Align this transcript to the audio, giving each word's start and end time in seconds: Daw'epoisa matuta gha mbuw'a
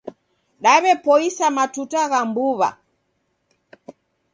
Daw'epoisa 0.63 1.47
matuta 1.55 2.01
gha 2.11 2.19
mbuw'a 2.29 2.69